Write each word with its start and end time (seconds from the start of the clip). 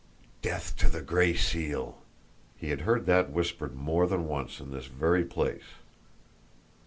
"DEATH 0.41 0.75
TO 0.77 0.89
THE 0.89 1.03
GRAY 1.03 1.35
SEAL!" 1.35 1.99
he 2.57 2.69
had 2.71 2.81
heard 2.81 3.05
that 3.05 3.29
whispered 3.31 3.75
more 3.75 4.07
than 4.07 4.25
once 4.27 4.59
in 4.59 4.71
this 4.71 4.87
very 4.87 5.23
place. 5.23 5.75